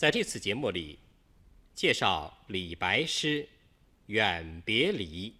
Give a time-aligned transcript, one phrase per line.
[0.00, 0.98] 在这次节目里，
[1.74, 3.42] 介绍李白诗
[4.06, 5.30] 《远别离》，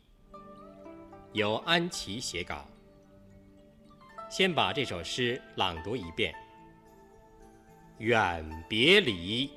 [1.33, 2.69] 由安琪写稿。
[4.29, 6.35] 先把这首诗朗读一遍：
[8.01, 9.49] 《远别离》，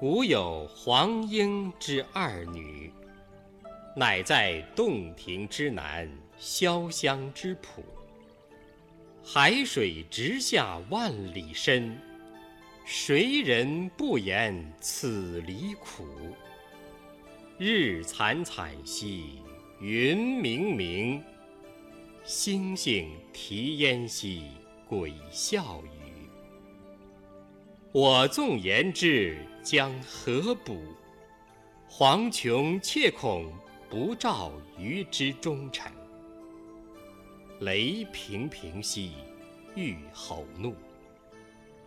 [0.00, 2.90] 古有黄莺之二女，
[3.94, 6.10] 乃在洞庭之南，
[6.40, 7.84] 潇湘之浦。
[9.22, 12.00] 海水直下万里深，
[12.90, 16.06] 谁人不言此离苦？
[17.58, 19.42] 日惨惨兮
[19.78, 21.20] 云冥冥，
[22.24, 24.44] 星星啼烟兮
[24.88, 26.30] 鬼笑语。
[27.92, 30.80] 我纵言之将何补？
[31.86, 33.52] 黄琼切恐
[33.90, 35.92] 不照于之忠臣。
[37.60, 39.12] 雷平平兮，
[39.74, 40.72] 欲吼怒；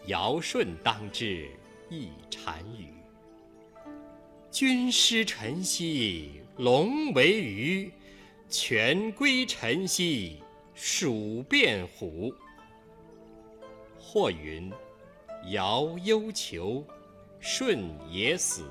[0.07, 1.49] 尧舜当之，
[1.89, 2.87] 亦单于。
[4.49, 7.91] 君失臣兮，龙为鱼；
[8.49, 10.41] 权归臣兮，
[10.73, 12.33] 鼠变虎。
[13.99, 14.71] 或云：
[15.51, 16.85] 尧忧囚，
[17.39, 17.79] 舜
[18.09, 18.65] 也死。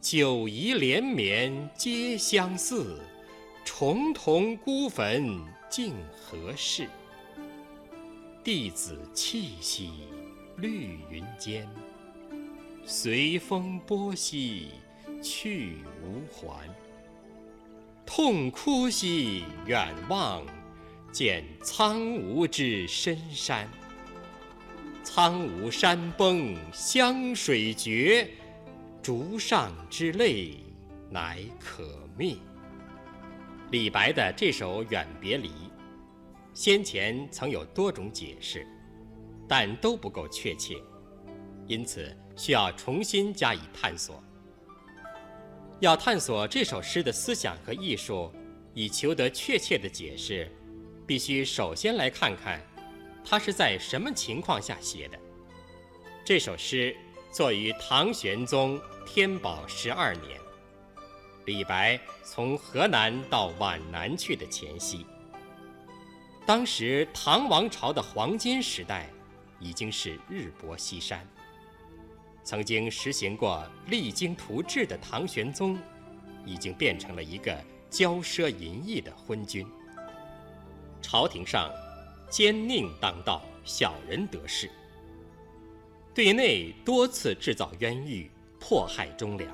[0.00, 3.00] 九夷连绵皆相似，
[3.64, 5.38] 重瞳孤坟。
[5.68, 6.88] 竟何事？
[8.46, 9.90] 弟子气兮
[10.58, 11.68] 绿云间，
[12.84, 14.68] 随风波兮
[15.20, 16.70] 去无还。
[18.06, 20.46] 痛哭兮远望，
[21.10, 23.68] 见苍梧之深山。
[25.02, 28.30] 苍梧山崩湘水绝，
[29.02, 30.54] 竹上之泪
[31.10, 32.36] 乃可灭。
[33.72, 35.48] 李白的这首《远别离》，
[36.56, 38.66] 先前曾有多种解释，
[39.46, 40.74] 但都不够确切，
[41.66, 44.24] 因此需要重新加以探索。
[45.80, 48.32] 要探索这首诗的思想和艺术，
[48.72, 50.50] 以求得确切的解释，
[51.06, 52.58] 必须首先来看看，
[53.22, 55.18] 它是在什么情况下写的。
[56.24, 56.96] 这首诗
[57.30, 60.40] 作于唐玄宗天宝十二年。
[61.44, 65.04] 李白从河南到皖南去的前夕，
[66.46, 69.10] 当时唐王朝的黄金时代
[69.58, 71.26] 已经是日薄西山。
[72.44, 75.76] 曾经实行过励精图治的唐玄宗，
[76.44, 77.52] 已经变成了一个
[77.90, 79.66] 骄奢淫逸的昏君。
[81.02, 81.68] 朝廷上
[82.30, 84.68] 奸佞当道，小人得势；
[86.14, 88.30] 对内多次制造冤狱，
[88.60, 89.50] 迫害忠良；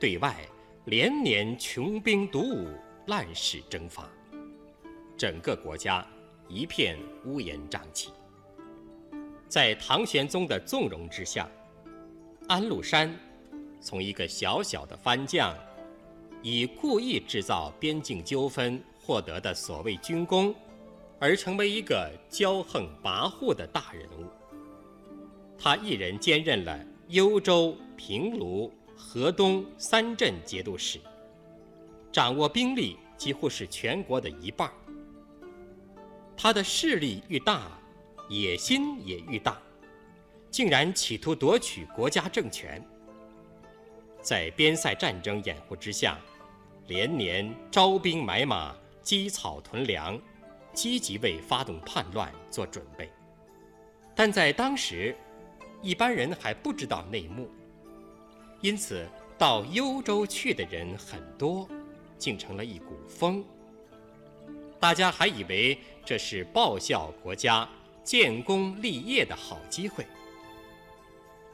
[0.00, 0.36] 对外。
[0.86, 2.68] 连年穷兵黩武，
[3.06, 4.08] 滥使征伐，
[5.16, 6.06] 整个国家
[6.48, 8.10] 一片乌烟瘴气。
[9.48, 11.48] 在唐玄宗的纵容之下，
[12.48, 13.14] 安禄山
[13.80, 15.56] 从一个小小的藩将，
[16.42, 20.54] 以故意制造边境纠纷获得的所谓军功，
[21.18, 24.26] 而成为一个骄横跋扈的大人物。
[25.58, 26.78] 他一人兼任了
[27.08, 28.72] 幽州、平卢。
[28.98, 30.98] 河东三镇节度使，
[32.10, 34.72] 掌握兵力几乎是全国的一半。
[36.36, 37.70] 他的势力愈大，
[38.28, 39.60] 野心也愈大，
[40.50, 42.84] 竟然企图夺取国家政权。
[44.20, 46.18] 在边塞战争掩护之下，
[46.88, 50.20] 连年招兵买马、积草屯粮，
[50.74, 53.10] 积极为发动叛乱做准备。
[54.14, 55.16] 但在当时，
[55.80, 57.50] 一般人还不知道内幕。
[58.60, 59.08] 因此，
[59.38, 61.68] 到幽州去的人很多，
[62.18, 63.44] 竟成了一股风。
[64.78, 67.68] 大家还以为这是报效国家、
[68.04, 70.06] 建功立业的好机会。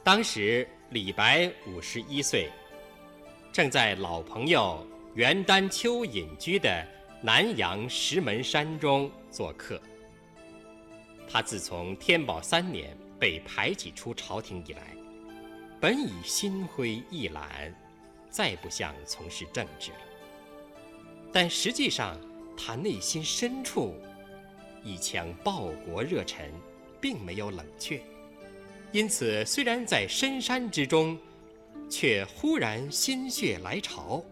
[0.02, 2.50] 当时李白五十一岁，
[3.52, 6.86] 正在老朋友袁丹丘隐居的
[7.20, 9.80] 南阳石门山中做客。
[11.28, 14.82] 他自从天宝三年被排挤出朝廷以来。
[15.80, 17.74] 本已心灰意懒，
[18.30, 19.98] 再不想从事政治了。
[21.32, 22.16] 但实际上，
[22.56, 23.94] 他内心深处
[24.82, 26.50] 一腔报国热忱，
[27.00, 28.00] 并没有冷却。
[28.92, 31.18] 因此，虽然在深山之中，
[31.88, 34.24] 却忽然心血来潮，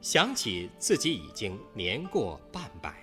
[0.00, 2.94] 想起自己已经年过半百，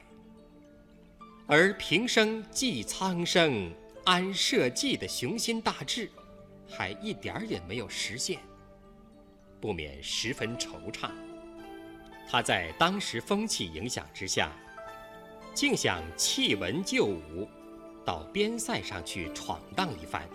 [1.45, 3.71] 而平生济苍生、
[4.05, 6.09] 安社稷的雄心大志。
[6.65, 8.39] 还一点儿也没有实现，
[9.59, 11.11] 不免十分惆怅。
[12.29, 14.51] 他在当时风气影响之下，
[15.53, 17.47] 竟想弃文就武，
[18.03, 20.27] 到边塞上去闯荡一番，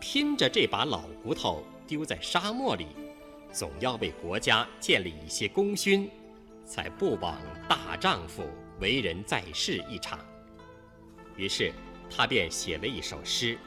[0.00, 2.86] 拼着这把老骨头丢在沙漠里，
[3.52, 6.10] 总要为国家建立一些功勋，
[6.64, 7.38] 才不枉
[7.68, 8.48] 大丈夫
[8.80, 10.18] 为人在世一场。
[11.36, 11.72] 于是，
[12.08, 13.58] 他便写了一首诗，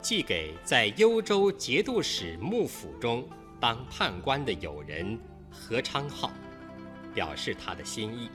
[0.00, 3.28] 寄给在幽州节度使幕府中
[3.58, 5.18] 当判官的友人
[5.50, 6.30] 何昌浩，
[7.18, 8.30] 表示他的心意。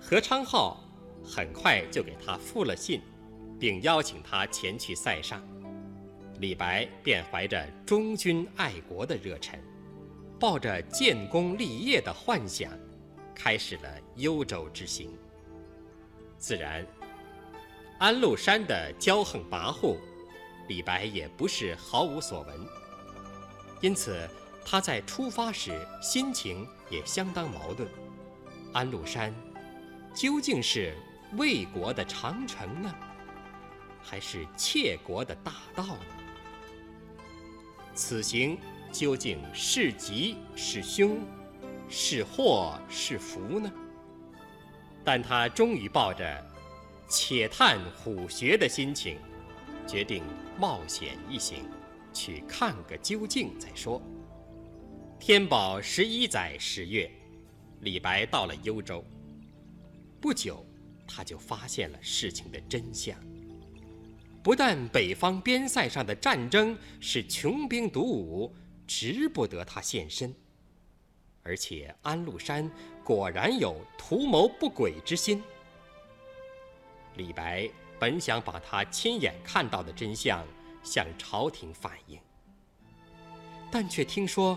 [0.00, 0.82] 何昌浩
[1.24, 3.00] 很快就给他复了信，
[3.60, 5.40] 并邀请他前去塞上。
[6.40, 9.56] 李白便怀着忠君爱国的热忱，
[10.40, 12.72] 抱着建功立业的幻想，
[13.36, 15.16] 开始了幽州之行。
[16.38, 16.84] 自然。
[18.00, 19.96] 安禄山的骄横跋扈，
[20.66, 22.66] 李白也不是毫无所闻。
[23.80, 24.28] 因此，
[24.68, 27.88] 他在出发时心情也相当矛盾。
[28.72, 29.32] 安禄山
[30.12, 30.92] 究竟是
[31.36, 32.92] 魏国的长城呢，
[34.02, 36.00] 还是窃国的大盗呢？
[37.94, 38.58] 此行
[38.90, 41.20] 究竟是吉是凶，
[41.88, 43.70] 是祸是福呢？
[45.04, 46.44] 但他终于抱着。
[47.08, 49.16] 且探虎穴的心情，
[49.86, 50.24] 决定
[50.58, 51.64] 冒险一行，
[52.12, 54.02] 去看个究竟再说。
[55.18, 57.10] 天宝十一载十月，
[57.80, 59.04] 李白到了幽州。
[60.20, 60.64] 不久，
[61.06, 63.18] 他就发现了事情的真相。
[64.42, 68.54] 不但北方边塞上的战争是穷兵黩武，
[68.86, 70.32] 值不得他现身，
[71.42, 72.70] 而且安禄山
[73.02, 75.42] 果然有图谋不轨之心。
[77.16, 80.46] 李白本想把他亲眼看到的真相
[80.84, 82.20] 向朝廷反映，
[83.72, 84.56] 但却听说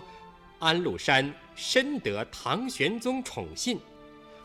[0.60, 3.80] 安禄山深得唐玄宗宠信，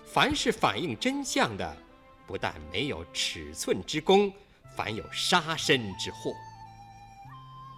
[0.06, 1.78] 凡是反映真相的，
[2.26, 4.32] 不但没有尺寸之功，
[4.78, 6.32] 反有杀身之祸。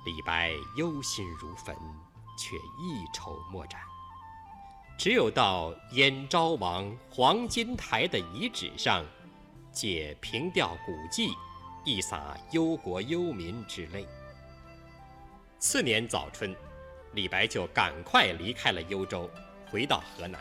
[0.06, 1.76] 李白忧心如焚，
[2.38, 3.82] 却一筹莫展。
[5.00, 9.04] 只有到燕昭王黄金台的遗址上。
[9.70, 11.36] 借凭吊古迹，
[11.86, 14.08] 一洒忧国忧民之泪。
[15.60, 16.56] 次年早春，
[17.18, 19.28] 李白就赶快离开了幽州，
[19.72, 20.40] 回到河南。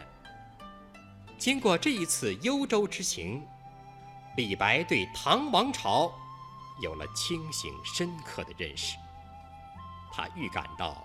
[1.39, 3.43] 经过这一次幽州之行，
[4.37, 6.13] 李白对唐王朝
[6.83, 8.99] 有了清醒深刻的认识。
[10.13, 11.03] 他预感到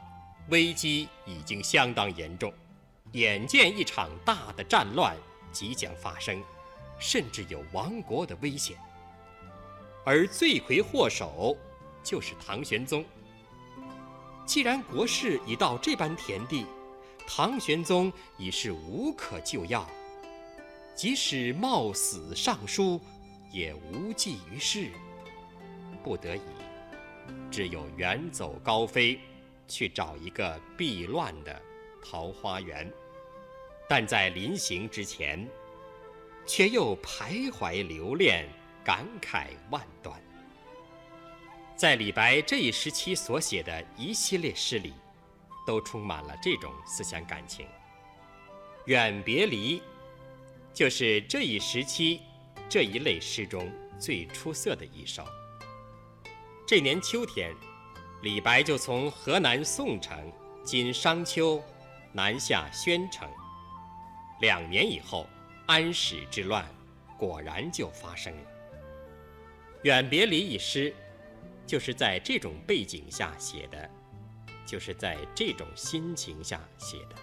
[0.49, 2.53] 危机已经相当严重，
[3.13, 5.15] 眼见一场大的战乱
[5.53, 6.43] 即将发生。
[6.99, 8.77] 甚至有亡国的危险，
[10.05, 11.57] 而罪魁祸首
[12.03, 13.03] 就是唐玄宗。
[14.51, 16.65] 既然国事已到这般田地，
[17.25, 19.89] 唐玄宗已是无可救药，
[20.93, 22.99] 即使冒死上书，
[23.49, 24.89] 也无济于事。
[26.03, 26.41] 不得已，
[27.49, 29.17] 只有远走高飞，
[29.69, 31.61] 去找一个避乱的
[32.03, 32.91] 桃花源。
[33.87, 35.47] 但在临行之前，
[36.45, 38.49] 却又徘徊留恋，
[38.83, 40.21] 感慨万端。
[41.81, 44.93] 在李白这一时期所写的一系列诗里，
[45.65, 47.65] 都充满了这种思想感情。
[48.85, 49.79] 《远别离》
[50.75, 52.21] 就是这一时期
[52.69, 53.67] 这一类诗中
[53.97, 55.25] 最出色的一首。
[56.67, 57.51] 这年秋天，
[58.21, 60.31] 李白就从河南宋城
[60.63, 61.59] （今商丘）
[62.13, 63.27] 南下宣城。
[64.39, 65.25] 两年以后。
[65.67, 66.65] 安史之乱
[67.17, 68.41] 果然就发生了。
[69.83, 70.93] 《远别离》一诗，
[71.71, 73.89] 就是在这种背景下写的，
[74.65, 77.15] 就是在这种心情下写的。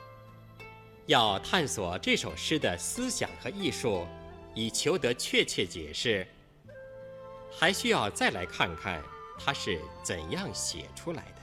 [1.05, 4.07] 要探索这首诗的思想和艺术，
[4.55, 6.27] 以求得确切解释，
[7.53, 9.03] 还需要再来看看
[9.39, 11.43] 他是怎样写出来的。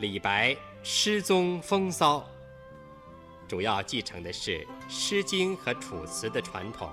[0.00, 2.28] 李白诗宗风骚。
[3.48, 6.92] 主要继承的是《诗经》和《楚辞》的传统，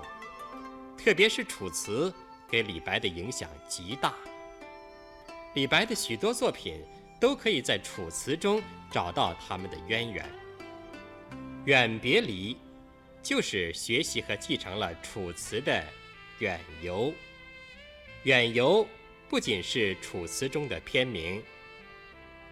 [0.96, 2.10] 特别是《楚辞》
[2.48, 4.14] 给李白的影响极大。
[5.58, 6.80] 李白的许多作品
[7.18, 8.62] 都可以在《楚辞》中
[8.92, 10.24] 找到他们的渊源。
[11.64, 12.54] 《远别离》
[13.24, 15.72] 就是学习和继承了《楚辞》的
[16.38, 17.06] 《远游》。
[18.22, 18.84] 《远游》
[19.28, 21.42] 不仅是《楚辞》中的篇名，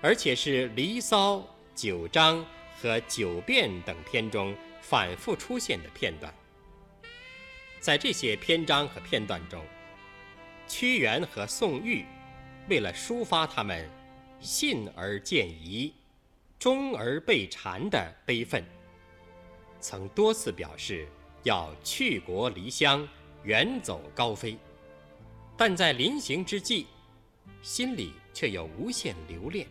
[0.00, 1.36] 而且是《离骚》
[1.76, 2.40] 《九章》。
[2.78, 6.34] 和《九变》等篇中反复出现的片段，
[7.80, 9.64] 在这些篇章和片段中，
[10.68, 12.04] 屈原和宋玉
[12.68, 13.88] 为了抒发他们
[14.40, 15.92] 信而见疑、
[16.58, 18.64] 忠而被谗的悲愤，
[19.80, 21.06] 曾多次表示
[21.44, 23.06] 要去国离乡、
[23.44, 24.58] 远走高飞，
[25.56, 26.86] 但在临行之际，
[27.62, 29.66] 心里却有无限留恋，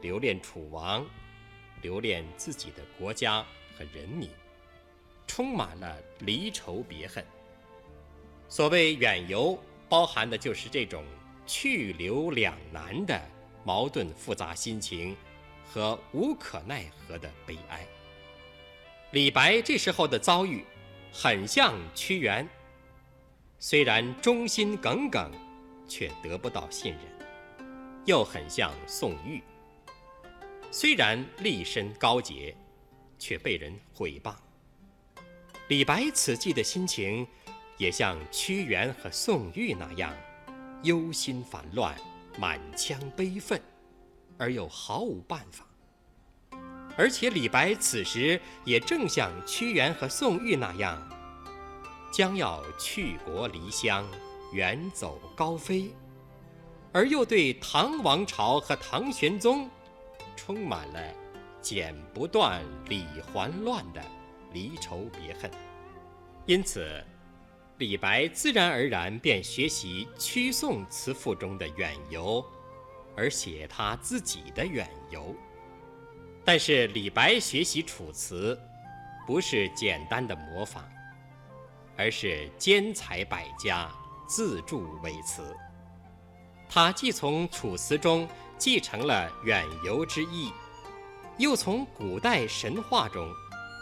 [0.00, 1.06] 留恋楚王，
[1.82, 3.44] 留恋自己的国家
[3.76, 4.30] 和人民，
[5.26, 7.24] 充满了离愁别恨。
[8.48, 9.58] 所谓远游，
[9.88, 11.04] 包含的就是这种
[11.48, 13.20] 去留两难的
[13.64, 15.16] 矛盾复杂心情
[15.66, 17.84] 和无可奈何的悲哀。
[19.12, 20.62] 李白这时候的遭遇，
[21.10, 22.46] 很像屈原，
[23.58, 25.32] 虽然忠心耿耿，
[25.88, 27.64] 却得不到信任；
[28.04, 29.42] 又很像宋玉，
[30.70, 32.54] 虽然立身高洁，
[33.18, 34.34] 却被人毁谤。
[35.68, 37.26] 李白此际的心情，
[37.78, 40.14] 也像屈原和宋玉那样，
[40.82, 41.96] 忧心烦乱，
[42.38, 43.60] 满腔悲愤，
[44.38, 45.66] 而又毫无办法。
[46.96, 51.00] 而且李白此时也正像屈原和宋玉那样，
[52.12, 54.04] 将要去国离乡，
[54.52, 55.92] 远走高飞，
[56.92, 59.68] 而又对唐王朝和唐玄宗
[60.36, 61.00] 充满了
[61.60, 64.02] 剪不断、理还乱的
[64.52, 65.50] 离愁别恨。
[66.46, 67.04] 因此，
[67.78, 72.44] 李白自然而然便学习屈宋词赋中的远游，
[73.16, 75.32] 而写他自己的远游。
[76.44, 78.58] 但是李白学习楚辞，
[79.28, 80.82] 不是简单的模仿，
[81.96, 83.88] 而是兼采百家，
[84.26, 85.54] 自著伪词。
[86.68, 90.52] 他既从楚辞中继承了远游之意，
[91.36, 93.32] 又从古代神话中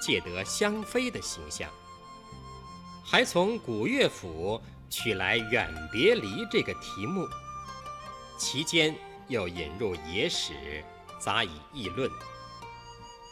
[0.03, 1.71] 借得香妃的形象，
[3.09, 4.61] 还从古乐府
[4.91, 7.25] 取来《远别离》这个题目，
[8.37, 8.93] 其间
[9.29, 10.83] 又引入野史，
[11.21, 12.11] 杂以议论。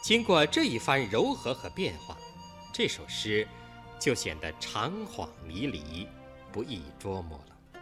[0.01, 2.15] 经过这一番柔和和变化，
[2.73, 3.45] 这首诗
[3.99, 6.07] 就显得长恍迷离，
[6.53, 7.81] 不易捉摸了。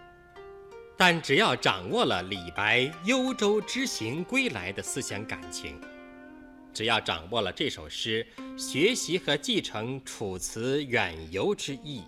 [0.97, 5.79] 但只要掌握了李白幽州之行归来的思想感情，
[6.73, 8.25] 只要掌握了这首诗
[8.57, 12.03] 学习和继承楚辞远游之意，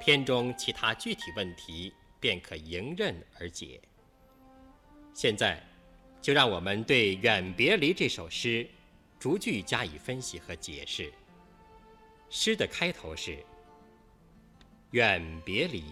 [0.00, 3.80] 篇中其他具体问题便可迎刃而解。
[5.14, 5.62] 现在，
[6.20, 8.68] 就让我们对《远别离》这首诗。
[9.18, 11.10] 逐句加以分析和解释。
[12.28, 13.42] 诗的开头是
[14.92, 15.82] “远别离，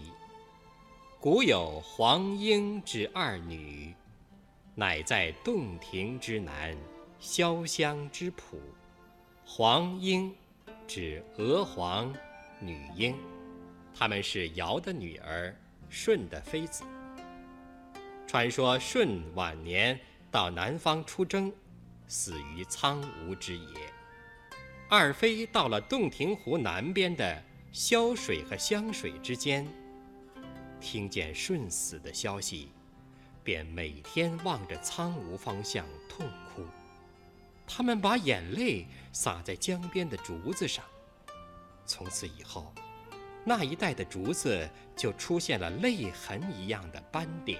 [1.19, 3.95] 古有黄莺之二女，
[4.75, 6.77] 乃在洞庭之南，
[7.25, 8.61] 潇湘之浦。
[9.43, 10.31] 黄莺
[10.85, 12.13] 指娥皇、
[12.59, 13.15] 女英，
[13.95, 15.53] 她们是尧的女儿，
[15.89, 16.83] 舜的妃子。
[18.27, 21.51] 传说舜晚年到南方出征。”
[22.07, 23.65] 死于苍梧之野。
[24.87, 29.67] 二妃到了洞庭湖南边的潇水和湘水之间，
[30.79, 32.69] 听见舜死的消息，
[33.43, 36.61] 便每天望着苍梧方向痛哭。
[37.67, 40.85] 他们把眼泪洒在江边的竹子上，
[41.85, 42.73] 从此以后，
[43.43, 47.59] 那一带的竹子就出现了泪痕一样的斑点。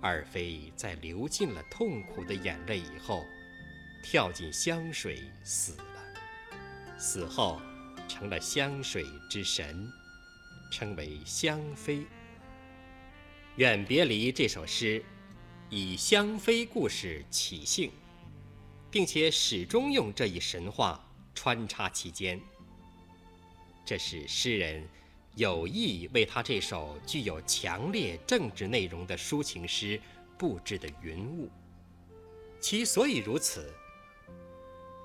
[0.00, 3.22] 二妃在流尽了痛苦的眼泪以后，
[4.02, 6.98] 跳进湘水死了。
[6.98, 7.60] 死后，
[8.08, 9.90] 成了湘水之神，
[10.70, 11.98] 称为湘妃。
[13.56, 15.02] 《远别离》这首诗，
[15.70, 17.90] 以湘妃故事起兴，
[18.96, 20.98] 并且始终用这一神话
[21.34, 22.40] 穿插其间。
[23.84, 24.88] 这是诗人。
[25.34, 30.00] 有意为他这首具有强烈政治内容的抒情诗
[30.38, 31.50] 布置的云雾，
[32.58, 33.70] 其所以如此，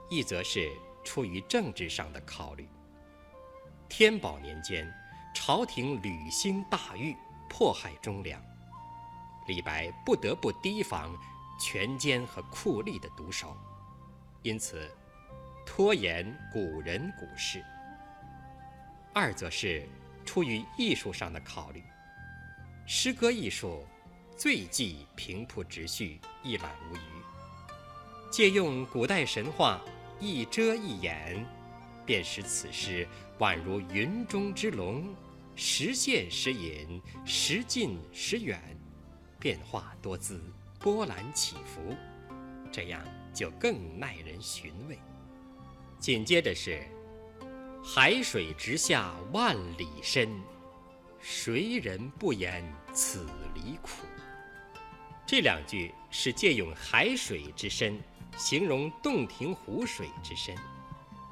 [0.09, 0.71] 一则是
[1.03, 2.65] 出于政治上的考虑。
[3.89, 4.89] 天宝年间，
[5.35, 7.13] 朝廷屡兴大狱，
[7.49, 8.41] 迫害忠良，
[9.47, 11.13] 李白不得不提防
[11.59, 13.53] 权奸和酷吏的毒手，
[14.43, 14.89] 因此
[15.65, 17.63] 拖延古人古事。
[19.13, 19.87] 二则是。
[20.23, 21.83] 出于艺术上的考虑，
[22.85, 23.85] 诗歌艺术
[24.37, 26.99] 最忌平铺直叙、一览无余。
[28.29, 29.81] 借用古代神话，
[30.19, 31.43] 一遮一掩，
[32.05, 33.05] 便使此诗
[33.39, 35.13] 宛如云中之龙，
[35.55, 38.61] 时现时隐，时近时远，
[39.39, 40.39] 变化多姿，
[40.79, 41.95] 波澜起伏，
[42.71, 44.97] 这样就更耐人寻味。
[45.99, 46.83] 紧接着是。
[47.83, 50.29] 海水直下万里深，
[51.19, 54.05] 谁人不言此离苦？
[55.25, 57.99] 这两句是借用海水之深，
[58.37, 60.55] 形容洞庭湖水之深，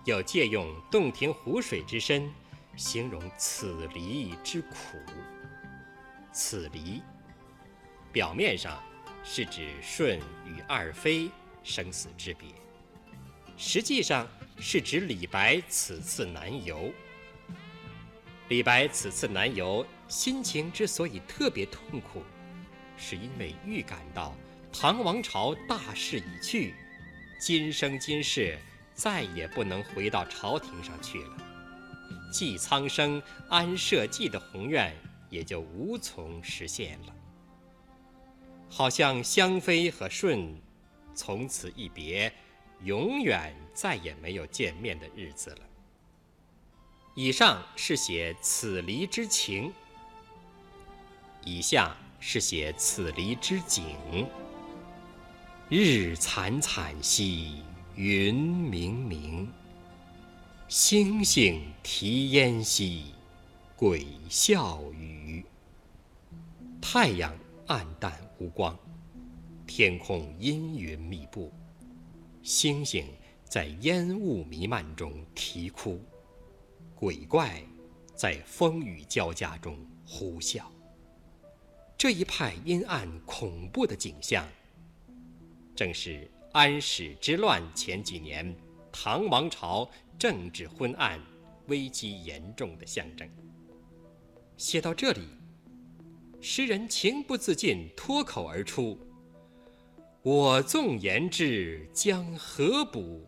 [0.06, 2.28] 又借用洞庭湖水之深，
[2.76, 4.98] 形容此离之苦。
[6.34, 7.04] 此离，
[8.12, 8.82] 表面上
[9.24, 11.30] 是指舜与二妃
[11.70, 12.50] 生死之别，
[13.56, 14.28] 实际上
[14.60, 16.92] 是指李白此次南游。
[18.48, 22.24] 李白此次南游心情之所以特别痛苦，
[22.98, 24.36] 是因为预感到
[24.74, 26.74] 唐王朝大势已去，
[27.40, 28.58] 今生今世
[28.96, 31.38] 再也不能回到朝廷上去了，
[32.34, 34.92] 济苍生、安社稷的宏愿
[35.30, 37.16] 也就无从实现了。
[38.68, 40.60] 好像香妃和舜
[41.20, 42.34] 从此一别，
[42.86, 45.60] 永远再也没有见面的日子了。
[47.14, 49.74] 以上是写此离之情，
[51.44, 53.98] 以下是写此离之景。
[55.68, 57.64] 日惨惨兮
[57.96, 59.46] 云冥冥，
[60.70, 63.14] 星星啼烟兮
[63.76, 65.44] 鬼笑语。
[66.82, 68.80] 太阳暗淡无光，
[69.70, 71.54] 天空阴云密布，
[72.42, 73.06] 星星
[73.44, 76.02] 在烟雾弥漫中啼哭。
[76.96, 77.62] 鬼怪
[78.16, 80.64] 在风雨交加中呼啸。
[81.96, 84.44] 这一派阴暗恐怖的景象，
[85.76, 88.54] 正是安史之乱前几年
[88.92, 91.22] 唐王朝政治昏暗、
[91.68, 93.30] 危机严重的象征。
[94.58, 95.28] 写到这里，
[96.42, 98.98] 诗人情不自禁脱口而出
[100.22, 103.26] ：“我纵言之，将何补？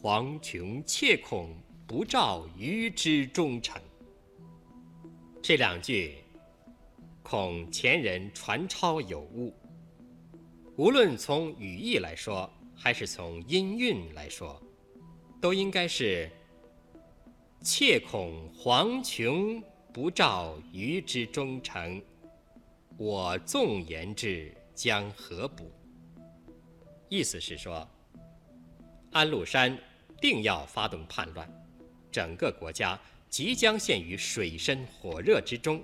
[0.00, 1.54] 黄琼切恐。”
[1.86, 3.80] 不照于之忠诚。
[5.40, 6.16] 这两句，
[7.22, 9.54] 恐前人传抄有误。
[10.74, 14.60] 无论从语义来说，还是从音韵来说，
[15.40, 16.28] 都应该是
[17.62, 19.62] “切恐黄琼
[19.92, 22.02] 不照于之忠诚，
[22.96, 25.70] 我纵言之将何补？”
[27.08, 27.88] 意思是说，
[29.12, 29.78] 安禄山
[30.20, 31.48] 定要发动叛乱。
[32.10, 35.82] 整个国家即将陷于水深火热之中，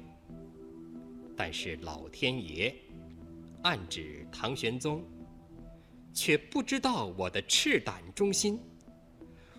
[1.36, 2.74] 但是老天爷
[3.62, 5.04] 暗指唐玄宗，
[6.12, 8.58] 却不知道我的赤胆忠心。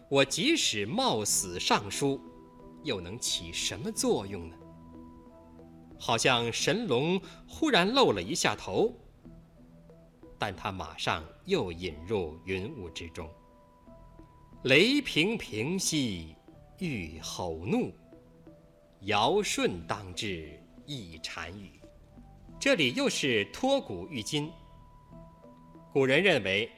[0.09, 2.19] 我即使冒死上书，
[2.83, 4.55] 又能起什么作用呢？
[5.99, 8.93] 好像神龙忽然露了一下头，
[10.37, 13.29] 但他马上又隐入云雾之中。
[14.63, 16.35] 雷平平兮。
[16.79, 17.93] 欲吼怒，
[19.01, 21.79] 尧舜当之，一单于。
[22.59, 24.51] 这里又是托古喻今。
[25.93, 26.69] 古人认为，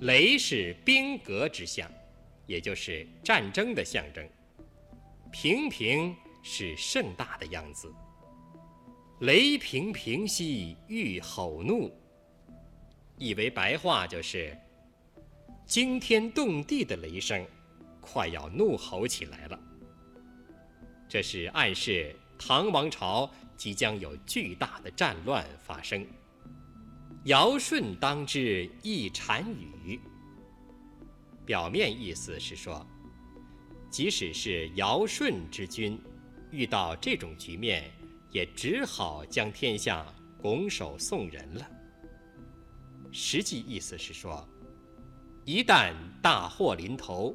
[0.00, 1.90] 雷是兵革之象，
[2.46, 4.24] 也就是战争的象征；
[5.32, 7.92] 平平是盛大的样子。
[9.20, 11.90] 雷平平兮，欲吼怒。
[13.22, 14.58] 以为白话就是
[15.64, 17.46] 惊天动地的雷声。
[18.00, 19.56] 快要怒吼起来了，
[21.08, 26.04] 这是暗示唐王朝即将有巨大的战乱发生。
[27.26, 30.00] 尧舜当之，一单于。
[31.46, 32.84] 表面意思是说，
[33.88, 35.96] 即使是尧舜之君，
[36.50, 37.88] 遇到这种局面，
[38.32, 40.04] 也只好将天下
[40.40, 41.70] 拱手送人了。
[43.12, 44.44] 实际意思是说，
[45.44, 47.32] 一旦大祸临头。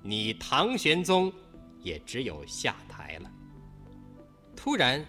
[0.00, 1.30] 你唐玄宗
[1.82, 3.30] 也只有下台了。
[4.54, 5.04] 突然，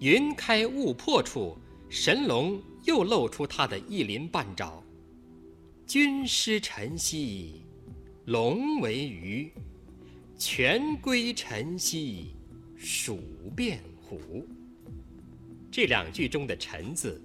[0.00, 1.56] 云开雾破处，
[1.88, 4.82] 神龙又露出他的一鳞半爪。
[5.86, 7.64] 君失臣兮，
[8.26, 9.50] 龙为鱼；
[10.36, 12.34] 权归臣兮，
[12.76, 13.20] 鼠
[13.56, 14.46] 变虎。
[15.70, 17.22] 这两句中的“臣”字，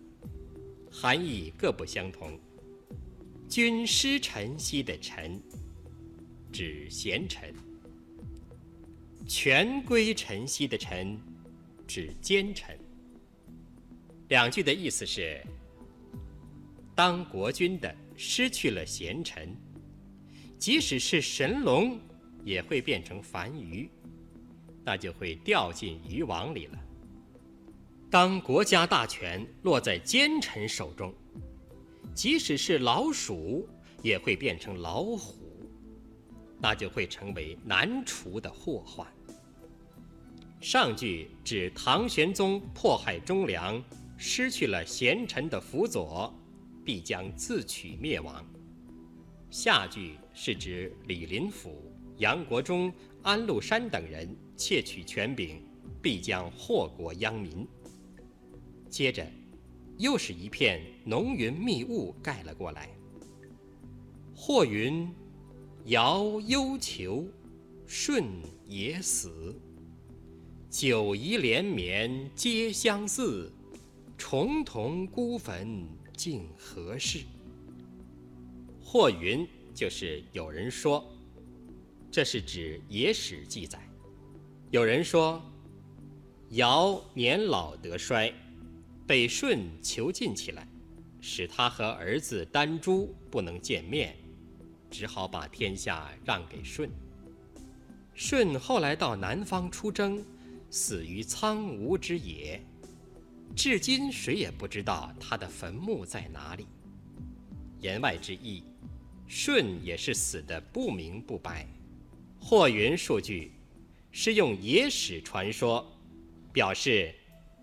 [0.91, 2.39] 含义各不相同。
[3.47, 5.41] 君失臣兮的“臣”。
[6.49, 7.53] 指贤臣，
[9.27, 11.19] 权归臣兮的臣，
[11.85, 12.75] 指奸臣。
[14.29, 15.45] 两句的意思是：
[16.95, 19.55] 当国君的失去了贤臣，
[20.57, 21.99] 即使是神龙，
[22.43, 23.89] 也会变成凡鱼，
[24.83, 26.79] 那就会掉进渔网里了。
[28.09, 31.13] 当国家大权落在奸臣手中，
[32.15, 33.67] 即使是老鼠，
[34.01, 35.35] 也会变成老虎。
[36.59, 39.05] 那就会成为难除的祸患。
[40.59, 43.83] 上句指唐玄宗迫害忠良，
[44.17, 46.33] 失去了贤臣的辅佐，
[46.83, 48.41] 必将自取灭亡；
[49.51, 52.91] 下句是指李林甫、杨国忠、
[53.21, 55.61] 安禄山等人窃取权柄，
[56.01, 57.67] 必将祸国殃民。
[58.97, 59.23] 接着，
[59.99, 62.89] 又是一片浓云密雾盖了过来。
[64.35, 65.07] 或云
[65.85, 67.27] ：“尧忧囚，
[67.85, 68.23] 舜
[68.65, 69.53] 也死。
[70.67, 73.53] 九夷连绵皆相似，
[74.17, 77.19] 重瞳孤坟竟何事？”
[78.81, 81.07] 或云就是有人说，
[82.09, 83.79] 这是指野史记载。
[84.71, 85.39] 有人说，
[86.49, 88.33] 尧年老得衰，
[89.07, 90.67] 被舜囚禁起来，
[91.21, 94.15] 使他和儿子丹朱不能见面。
[94.91, 96.89] 只好把天下让给舜。
[98.13, 100.23] 舜后来到南方出征，
[100.69, 102.61] 死于苍梧之野，
[103.55, 106.67] 至今谁也不知道他的坟墓在哪里。
[107.79, 108.63] 言外之意，
[109.27, 111.67] 舜也是死的不明不白。
[112.39, 113.51] 霍云数据
[114.11, 115.85] 是用野史传说，
[116.53, 117.13] 表示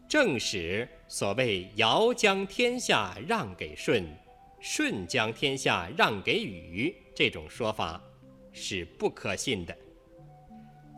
[0.09, 4.05] 正史所谓尧将天下让给舜，
[4.61, 6.95] 舜将天下让给禹。
[7.15, 8.03] 这种说法
[8.53, 9.77] 是不可信的。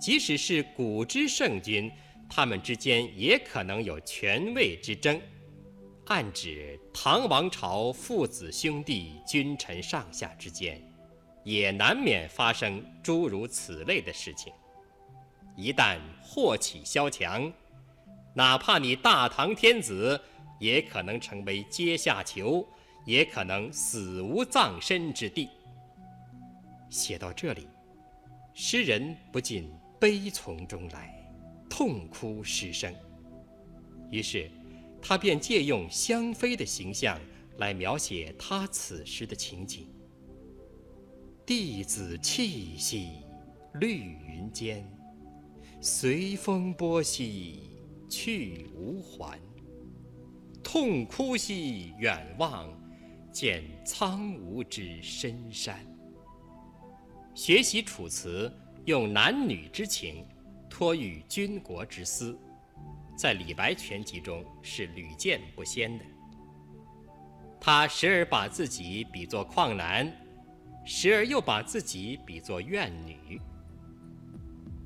[0.00, 1.90] 即使是古之圣君，
[2.28, 5.20] 他们之间也可能有权位之争，
[6.06, 10.82] 暗指唐王朝父子兄弟、君臣上下之间，
[11.44, 14.52] 也难免发生诸如此类的事情。
[15.56, 17.50] 一旦祸起萧墙，
[18.36, 20.20] 哪怕你大唐天子，
[20.60, 22.68] 也可能成为阶下囚，
[23.06, 25.48] 也可能死无葬身之地。
[26.90, 27.66] 写到这里，
[28.52, 31.26] 诗人不禁悲从中来，
[31.70, 32.94] 痛哭失声。
[34.10, 34.50] 于是，
[35.00, 37.18] 他便借用香妃的形象
[37.56, 39.88] 来描写他此时的情景：
[41.46, 43.12] 弟子气息
[43.80, 44.86] 绿云间，
[45.80, 47.75] 随风波兮
[48.08, 49.38] 去无还。
[50.62, 52.68] 痛哭兮远望，
[53.30, 55.78] 见苍梧之深山。
[57.34, 58.48] 学习《楚辞》，
[58.84, 60.26] 用男女之情
[60.68, 62.38] 托喻军国之思，
[63.16, 66.04] 在李白全集中是屡见不鲜的。
[67.60, 70.10] 他时而把自己比作旷男，
[70.84, 73.40] 时而又把自己比作怨女。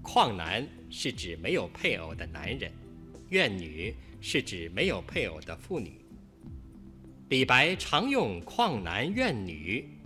[0.02, 2.72] 旷男是指没有配偶的男人，
[3.30, 6.00] 怨女是指没有配偶的妇女。
[7.30, 9.96] 李白常用旷男怨女。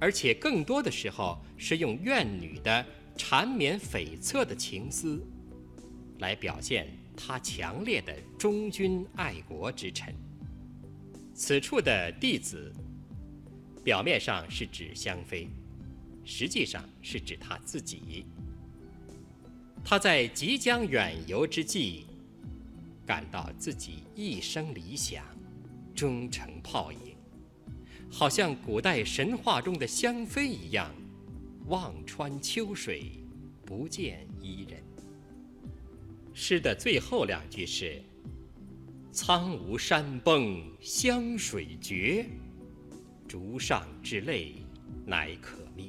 [0.00, 2.86] 而且更多的时候是用怨女的
[3.16, 5.20] 缠绵悱恻的情思，
[6.20, 6.86] 来表现
[7.16, 10.14] 他强烈的忠君爱国之臣。
[11.34, 12.72] 此处的弟子，
[13.82, 15.48] 表面上是指香妃，
[16.24, 18.24] 实际上是指他自己。
[19.84, 22.06] 他在即将远游之际，
[23.08, 25.24] 感到自己一生理想
[25.94, 27.16] 终成泡影。
[28.10, 30.94] 好像古代神话中的香妃一样，
[31.68, 33.12] 望穿秋水，
[33.64, 34.82] 不见伊人。
[36.34, 38.02] 诗的最后两句是
[39.10, 42.26] ：“苍梧山崩湘水绝，
[43.26, 44.56] 竹上之泪
[45.06, 45.88] 乃可灭。”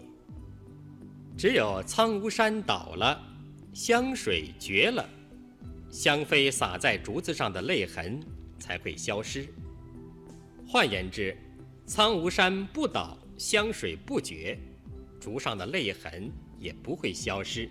[1.37, 3.21] 只有苍梧山倒了，
[3.73, 5.07] 湘水绝了，
[5.91, 8.19] 香妃洒在竹子上的泪痕
[8.59, 9.47] 才会消失。
[10.67, 11.35] 换言之，
[11.85, 14.57] 苍梧山不倒，香水不绝，
[15.19, 17.69] 竹上的泪痕也不会消失。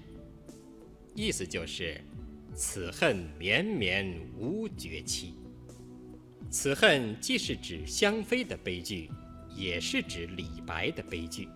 [1.14, 2.00] 意思就是，
[2.54, 5.34] 此恨绵绵无绝期。
[6.50, 9.08] 此恨既是指香妃的悲剧，
[9.54, 11.48] 也是指李白的悲剧，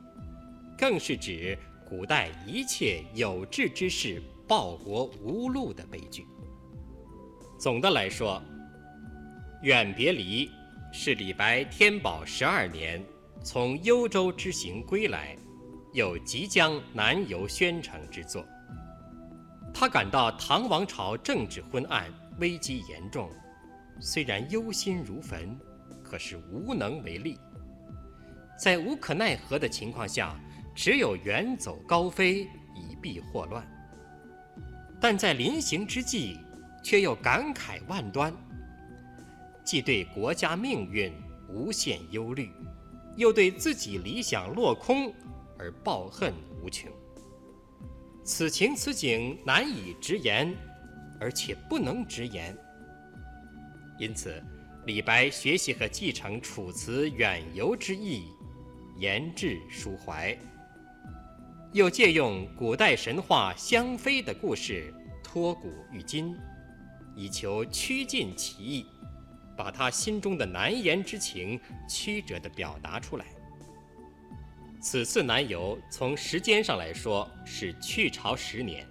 [0.78, 6.24] 更是指古代一切有志之士报国无路的悲剧。
[7.62, 8.42] 总的来说，
[9.62, 10.50] 远别离。
[10.90, 13.00] 是李白天宝十二年
[13.40, 15.36] 从幽州之行归来，
[15.92, 18.44] 又即将南游宣城之作。
[19.72, 23.30] 他感到唐王朝政治昏暗，危机严重，
[24.00, 25.56] 虽然忧心如焚，
[26.02, 27.38] 可是无能为力。
[28.58, 30.36] 在无可奈何的情况下，
[30.74, 32.40] 只有远走高飞，
[32.74, 33.64] 以避祸乱。
[35.00, 36.38] 但在临行之际，
[36.82, 38.34] 却又感慨万端。
[39.64, 41.12] 既对国家命运
[41.48, 42.50] 无限忧虑，
[43.16, 45.14] 又对自己理想落空
[45.58, 46.90] 而抱恨无穷。
[48.24, 50.54] 此情此景难以直言，
[51.20, 52.56] 而且不能直言。
[53.98, 54.42] 因此，
[54.86, 58.24] 李白学习和继承楚辞远游之意，
[58.96, 60.36] 言志抒怀，
[61.72, 64.92] 又借用古代神话香妃的故事
[65.22, 66.36] 托古喻今，
[67.14, 68.86] 以求趋近其意。
[69.54, 73.26] 把他心中的难言之情曲折地表达出来。
[74.80, 78.88] 此次南游，从时间上来说是去朝十年，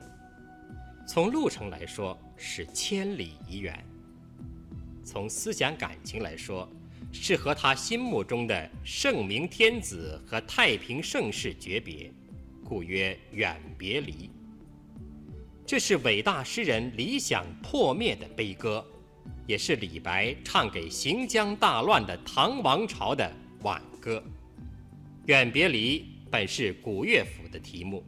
[1.06, 3.84] 从路程来说是千里以远，
[5.04, 6.70] 从思想感情来说，
[7.12, 12.14] 是和他心目中的圣明天子和太平盛世诀别，
[12.64, 14.30] 故曰远别离。
[15.72, 18.86] 这是伟大诗人理想破灭的悲歌，
[19.48, 23.32] 也是李白唱给行将大乱的唐王朝的
[23.62, 24.22] 挽歌。
[25.28, 28.04] 远别离本是古乐府的题目。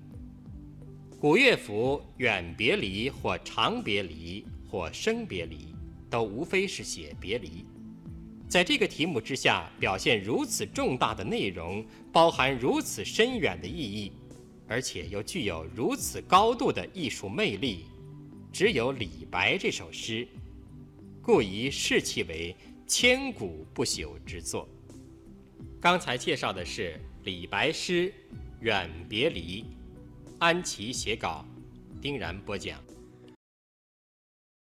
[1.22, 5.74] 古乐府远别离或长别离或生别离，
[6.10, 7.66] 都无非是写别离。
[8.50, 14.12] 在这个题目之下，表现如此重大的内容，包含如此深远的意义，
[14.74, 17.86] 而且又具有如此高度的艺术魅力，
[18.52, 20.28] 只有李白这首诗，
[21.22, 22.56] 故以视其为
[22.88, 24.68] 千古不朽之作。
[25.80, 28.10] 刚才介绍的是李白诗
[28.62, 29.62] 《远别离》，
[30.40, 31.46] 安琪写稿，
[32.02, 32.84] 丁然播讲。